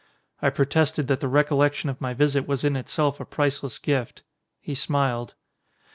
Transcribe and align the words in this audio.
I 0.41 0.49
protested 0.49 1.05
that 1.09 1.19
the 1.19 1.27
recollection 1.27 1.87
of 1.87 2.01
my 2.01 2.15
visit 2.15 2.47
was 2.47 2.63
in 2.63 2.75
itself 2.75 3.19
a 3.19 3.23
priceless 3.25 3.77
gift. 3.77 4.23
He 4.59 4.73
smiled. 4.73 5.35